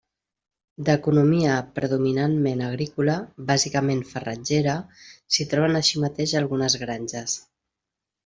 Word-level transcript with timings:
D'economia 0.85 1.57
predominantment 1.79 2.63
agrícola, 2.67 3.17
bàsicament 3.51 4.01
farratgera, 4.13 4.75
s'hi 5.35 5.47
troben 5.53 5.81
així 5.81 6.03
mateix 6.07 6.33
algunes 6.43 6.79
granges. 6.85 7.37